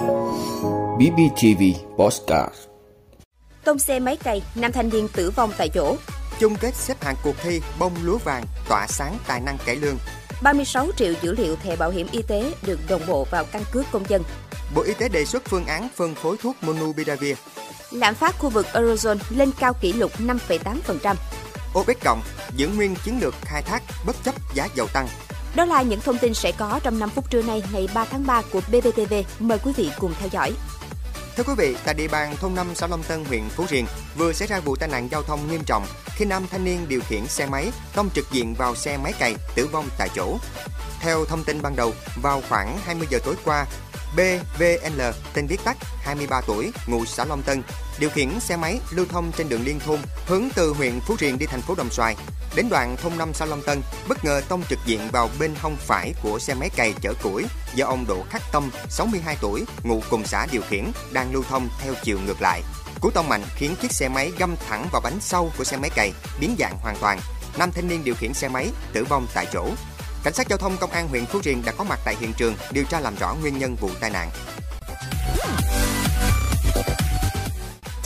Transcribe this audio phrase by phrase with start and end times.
[0.00, 1.62] BBTV
[1.96, 2.54] Postcard
[3.64, 5.96] Tông xe máy cày, nam thanh niên tử vong tại chỗ.
[6.38, 9.96] Chung kết xếp hạng cuộc thi bông lúa vàng tỏa sáng tài năng cải lương.
[10.42, 13.86] 36 triệu dữ liệu thẻ bảo hiểm y tế được đồng bộ vào căn cước
[13.92, 14.22] công dân.
[14.74, 17.36] Bộ Y tế đề xuất phương án phân phối thuốc Monupiravir.
[17.90, 21.14] Lạm phát khu vực Eurozone lên cao kỷ lục 5,8%.
[21.78, 22.22] OPEC cộng
[22.56, 25.08] giữ nguyên chiến lược khai thác bất chấp giá dầu tăng.
[25.54, 28.26] Đó là những thông tin sẽ có trong 5 phút trưa nay ngày 3 tháng
[28.26, 29.14] 3 của BBTV.
[29.38, 30.52] Mời quý vị cùng theo dõi.
[31.36, 34.32] Thưa quý vị, tại địa bàn thôn 5 xã Long Tân, huyện Phú Riềng vừa
[34.32, 37.26] xảy ra vụ tai nạn giao thông nghiêm trọng khi nam thanh niên điều khiển
[37.26, 40.38] xe máy tông trực diện vào xe máy cày tử vong tại chỗ.
[41.00, 43.66] Theo thông tin ban đầu, vào khoảng 20 giờ tối qua,
[44.16, 45.00] BVL,
[45.34, 47.62] tên viết tắt, 23 tuổi, ngụ xã Long Tân,
[48.00, 51.38] điều khiển xe máy lưu thông trên đường liên thôn hướng từ huyện Phú Riềng
[51.38, 52.16] đi thành phố Đồng Xoài.
[52.56, 55.76] Đến đoạn thôn 5 xã Long Tân, bất ngờ tông trực diện vào bên hông
[55.76, 60.02] phải của xe máy cày chở củi do ông Đỗ Khắc Tâm, 62 tuổi, ngụ
[60.10, 62.62] cùng xã điều khiển, đang lưu thông theo chiều ngược lại.
[63.00, 65.90] Cú tông mạnh khiến chiếc xe máy găm thẳng vào bánh sau của xe máy
[65.90, 67.20] cày, biến dạng hoàn toàn.
[67.58, 69.68] Nam thanh niên điều khiển xe máy tử vong tại chỗ.
[70.24, 72.54] Cảnh sát giao thông công an huyện Phú Riềng đã có mặt tại hiện trường
[72.72, 74.30] điều tra làm rõ nguyên nhân vụ tai nạn.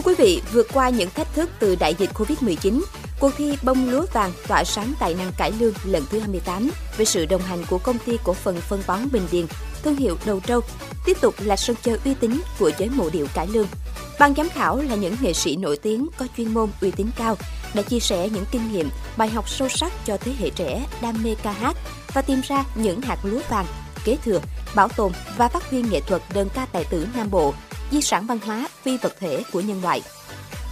[0.00, 2.82] Thưa quý vị, vượt qua những thách thức từ đại dịch Covid-19,
[3.20, 7.06] cuộc thi bông lúa vàng tỏa sáng tài năng cải lương lần thứ 28 với
[7.06, 9.46] sự đồng hành của công ty cổ phần phân bón Bình Điền,
[9.82, 10.60] thương hiệu Đầu Trâu,
[11.04, 13.66] tiếp tục là sân chơi uy tín của giới mộ điệu cải lương.
[14.18, 17.36] Ban giám khảo là những nghệ sĩ nổi tiếng có chuyên môn uy tín cao,
[17.74, 21.22] đã chia sẻ những kinh nghiệm, bài học sâu sắc cho thế hệ trẻ đam
[21.22, 21.76] mê ca hát
[22.14, 23.66] và tìm ra những hạt lúa vàng,
[24.04, 24.40] kế thừa,
[24.74, 27.54] bảo tồn và phát huy nghệ thuật đơn ca tài tử Nam Bộ,
[27.90, 30.02] di sản văn hóa phi vật thể của nhân loại.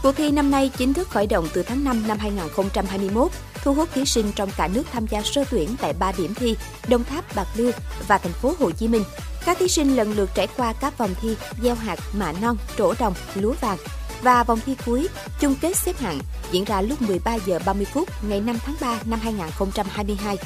[0.03, 3.89] Cuộc thi năm nay chính thức khởi động từ tháng 5 năm 2021, thu hút
[3.95, 6.57] thí sinh trong cả nước tham gia sơ tuyển tại 3 điểm thi:
[6.89, 7.71] Đồng Tháp, Bạc Liêu
[8.09, 9.05] và thành phố Hồ Chí Minh.
[9.45, 12.95] Các thí sinh lần lượt trải qua các vòng thi gieo hạt, mạ non, trổ
[12.99, 13.79] đồng, lúa vàng
[14.23, 15.09] và vòng thi cuối
[15.41, 16.19] chung kết xếp hạng
[16.51, 20.37] diễn ra lúc 13 giờ 30 phút ngày 5 tháng 3 năm 2022.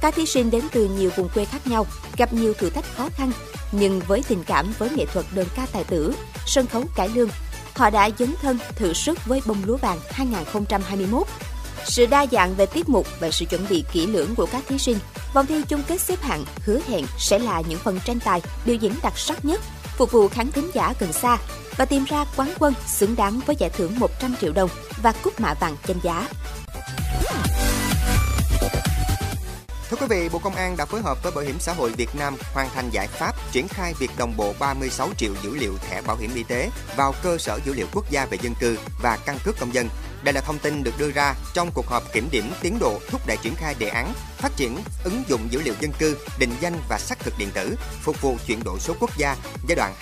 [0.00, 3.08] Các thí sinh đến từ nhiều vùng quê khác nhau, gặp nhiều thử thách khó
[3.16, 3.32] khăn,
[3.72, 6.14] nhưng với tình cảm với nghệ thuật đơn ca tài tử,
[6.46, 7.28] sân khấu cải lương,
[7.74, 11.26] họ đã dấn thân thử sức với bông lúa vàng 2021.
[11.84, 14.78] Sự đa dạng về tiết mục và sự chuẩn bị kỹ lưỡng của các thí
[14.78, 14.98] sinh,
[15.34, 18.74] vòng thi chung kết xếp hạng hứa hẹn sẽ là những phần tranh tài biểu
[18.74, 19.60] diễn đặc sắc nhất,
[19.96, 21.38] phục vụ khán thính giả gần xa
[21.78, 24.70] và tìm ra quán quân xứng đáng với giải thưởng 100 triệu đồng
[25.02, 26.28] và cúp mạ vàng danh giá.
[29.90, 32.08] Thưa quý vị, Bộ Công an đã phối hợp với Bảo hiểm xã hội Việt
[32.18, 36.02] Nam hoàn thành giải pháp triển khai việc đồng bộ 36 triệu dữ liệu thẻ
[36.02, 39.18] bảo hiểm y tế vào cơ sở dữ liệu quốc gia về dân cư và
[39.26, 39.88] căn cước công dân.
[40.22, 43.26] Đây là thông tin được đưa ra trong cuộc họp kiểm điểm tiến độ thúc
[43.26, 46.74] đẩy triển khai đề án phát triển ứng dụng dữ liệu dân cư, định danh
[46.88, 49.36] và xác thực điện tử, phục vụ chuyển đổi số quốc gia
[49.68, 49.94] giai đoạn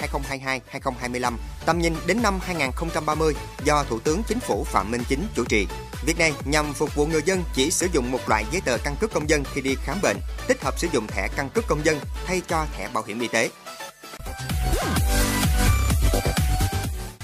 [0.72, 3.34] 2022-2025, tầm nhìn đến năm 2030
[3.64, 5.66] do Thủ tướng Chính phủ Phạm Minh Chính chủ trì.
[6.06, 8.96] Việc này nhằm phục vụ người dân chỉ sử dụng một loại giấy tờ căn
[9.00, 10.16] cước công dân khi đi khám bệnh,
[10.48, 13.28] tích hợp sử dụng thẻ căn cước công dân thay cho thẻ bảo hiểm y
[13.28, 13.50] tế.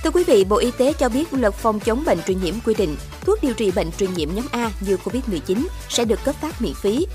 [0.03, 2.75] Thưa quý vị, Bộ Y tế cho biết luật phòng chống bệnh truyền nhiễm quy
[2.75, 6.63] định thuốc điều trị bệnh truyền nhiễm nhóm A như COVID-19 sẽ được cấp phát
[6.63, 7.07] miễn phí.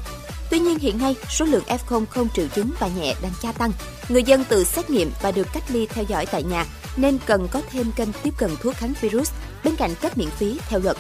[0.52, 3.72] Tuy nhiên hiện nay, số lượng F0 không triệu chứng và nhẹ đang gia tăng.
[4.10, 6.66] Người dân tự xét nghiệm và được cách ly theo dõi tại nhà
[6.98, 9.32] nên cần có thêm kênh tiếp cận thuốc kháng virus
[9.64, 10.98] bên cạnh cấp miễn phí theo luật.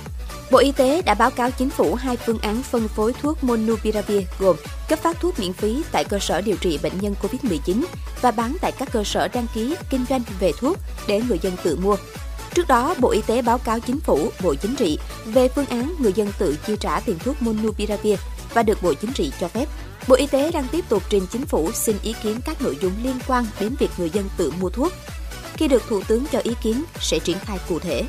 [0.51, 4.21] Bộ Y tế đã báo cáo chính phủ hai phương án phân phối thuốc Monupiravir
[4.39, 4.55] gồm
[4.89, 7.83] cấp phát thuốc miễn phí tại cơ sở điều trị bệnh nhân COVID-19
[8.21, 10.77] và bán tại các cơ sở đăng ký kinh doanh về thuốc
[11.07, 11.97] để người dân tự mua.
[12.53, 15.95] Trước đó, Bộ Y tế báo cáo chính phủ, Bộ Chính trị về phương án
[15.99, 18.19] người dân tự chi trả tiền thuốc Monupiravir
[18.53, 19.65] và được Bộ Chính trị cho phép.
[20.07, 22.91] Bộ Y tế đang tiếp tục trình chính phủ xin ý kiến các nội dung
[23.03, 24.93] liên quan đến việc người dân tự mua thuốc.
[25.53, 28.03] Khi được Thủ tướng cho ý kiến, sẽ triển khai cụ thể.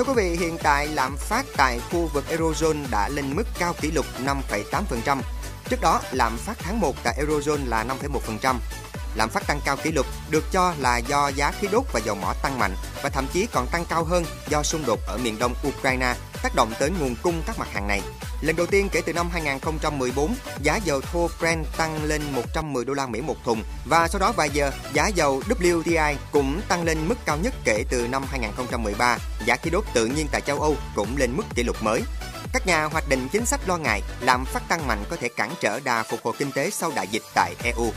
[0.00, 3.74] Thưa quý vị, hiện tại lạm phát tại khu vực Eurozone đã lên mức cao
[3.80, 5.20] kỷ lục 5,8%.
[5.68, 8.56] Trước đó, lạm phát tháng 1 tại Eurozone là 5,1%.
[9.14, 12.14] Lạm phát tăng cao kỷ lục được cho là do giá khí đốt và dầu
[12.14, 15.38] mỏ tăng mạnh và thậm chí còn tăng cao hơn do xung đột ở miền
[15.38, 18.02] đông Ukraine tác động tới nguồn cung các mặt hàng này.
[18.40, 22.94] Lần đầu tiên kể từ năm 2014, giá dầu thô Brent tăng lên 110 đô
[22.94, 26.98] la Mỹ một thùng và sau đó vài giờ, giá dầu WTI cũng tăng lên
[27.08, 29.18] mức cao nhất kể từ năm 2013.
[29.44, 32.02] Giá khí đốt tự nhiên tại châu Âu cũng lên mức kỷ lục mới.
[32.52, 35.50] Các nhà hoạch định chính sách lo ngại làm phát tăng mạnh có thể cản
[35.60, 37.92] trở đà phục hồi kinh tế sau đại dịch tại EU.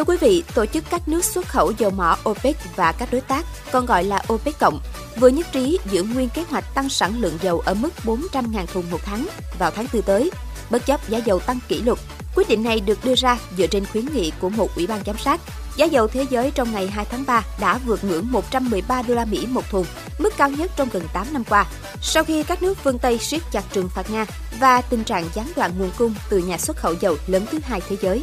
[0.00, 3.20] Thưa quý vị, tổ chức các nước xuất khẩu dầu mỏ OPEC và các đối
[3.20, 4.80] tác, còn gọi là OPEC cộng,
[5.16, 8.90] vừa nhất trí giữ nguyên kế hoạch tăng sản lượng dầu ở mức 400.000 thùng
[8.90, 9.26] một tháng
[9.58, 10.30] vào tháng 4 tới.
[10.70, 11.98] bất chấp giá dầu tăng kỷ lục.
[12.34, 15.18] Quyết định này được đưa ra dựa trên khuyến nghị của một ủy ban giám
[15.18, 15.40] sát.
[15.76, 19.24] Giá dầu thế giới trong ngày 2 tháng 3 đã vượt ngưỡng 113 đô la
[19.24, 19.86] Mỹ một thùng,
[20.18, 21.66] mức cao nhất trong gần 8 năm qua,
[22.02, 24.26] sau khi các nước phương Tây siết chặt trừng phạt Nga
[24.60, 27.80] và tình trạng gián đoạn nguồn cung từ nhà xuất khẩu dầu lớn thứ hai
[27.88, 28.22] thế giới.